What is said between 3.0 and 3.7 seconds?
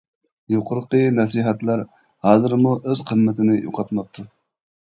قىممىتىنى